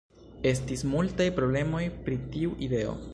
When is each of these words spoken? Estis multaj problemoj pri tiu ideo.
Estis 0.51 0.83
multaj 0.93 1.27
problemoj 1.37 1.83
pri 2.09 2.21
tiu 2.37 2.57
ideo. 2.69 3.01